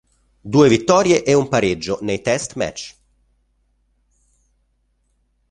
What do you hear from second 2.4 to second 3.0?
match.